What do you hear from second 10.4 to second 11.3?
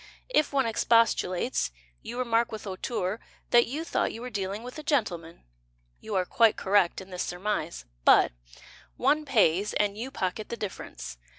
the difference.